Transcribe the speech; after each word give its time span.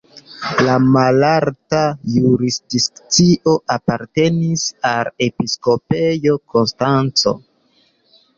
La 0.67 0.75
malalta 0.93 1.81
jurisdikcio 2.13 3.53
apartenis 3.75 4.65
al 4.93 5.05
la 5.11 5.15
Episkopejo 5.27 6.35
Konstanco. 6.57 7.37